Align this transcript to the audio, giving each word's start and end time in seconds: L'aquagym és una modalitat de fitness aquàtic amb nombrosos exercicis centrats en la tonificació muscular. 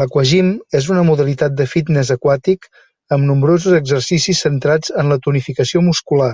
L'aquagym 0.00 0.52
és 0.80 0.84
una 0.96 1.02
modalitat 1.08 1.56
de 1.60 1.66
fitness 1.72 2.12
aquàtic 2.16 2.68
amb 3.18 3.28
nombrosos 3.32 3.76
exercicis 3.80 4.44
centrats 4.48 4.94
en 5.04 5.12
la 5.16 5.18
tonificació 5.26 5.84
muscular. 5.90 6.32